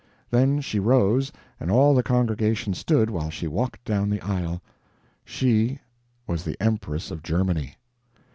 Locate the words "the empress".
6.43-7.11